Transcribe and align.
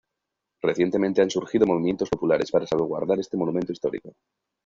Recientemente 0.63 1.21
han 1.21 1.29
surgido 1.29 1.67
movimientos 1.67 2.09
populares 2.09 2.49
para 2.49 2.65
salvaguardar 2.65 3.19
este 3.19 3.37
monumento 3.37 3.71
histórico. 3.71 4.15